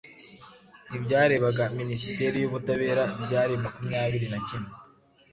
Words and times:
ibyarebaga 0.97 1.63
Minisiteri 1.79 2.35
y'Ubutabera 2.39 3.03
byari 3.25 3.53
makumyabiri 3.63 4.27
nakimwe 4.29 4.71